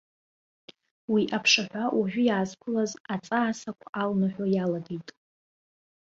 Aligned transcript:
Уи 1.11 1.23
аԥшаҳәа 1.35 1.83
уажәы 1.97 2.23
иаазқәылаз 2.25 2.91
аҵаа 3.13 3.51
сақә 3.59 3.85
алнаҳәо 4.01 4.45
иалагеит. 4.49 5.07